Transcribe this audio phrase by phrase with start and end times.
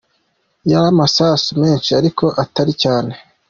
[0.69, 3.13] Yari amasasu menshi ariko atari cyane.